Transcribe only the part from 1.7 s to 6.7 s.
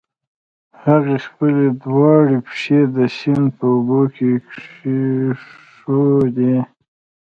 دواړه پښې د سيند په اوبو کې کېښودې.